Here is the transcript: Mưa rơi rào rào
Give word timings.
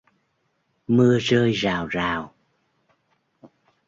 Mưa 0.87 1.17
rơi 1.19 1.51
rào 1.51 1.87
rào 1.87 2.33